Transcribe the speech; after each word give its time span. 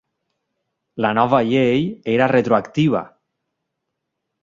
La 1.05 1.11
nova 1.17 1.43
llei 1.51 1.85
era 2.17 2.31
retroactiva. 2.35 3.07